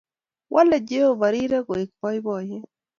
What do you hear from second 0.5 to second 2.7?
Wole Jehova rirek kowek poipoiyet.